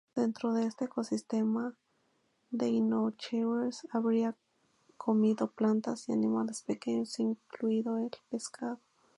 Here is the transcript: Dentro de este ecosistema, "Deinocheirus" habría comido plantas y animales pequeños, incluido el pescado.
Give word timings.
Dentro 0.15 0.51
de 0.55 0.65
este 0.65 0.85
ecosistema, 0.85 1.75
"Deinocheirus" 2.49 3.87
habría 3.91 4.35
comido 4.97 5.51
plantas 5.51 6.09
y 6.09 6.13
animales 6.13 6.63
pequeños, 6.63 7.19
incluido 7.19 7.99
el 7.99 8.09
pescado. 8.31 8.79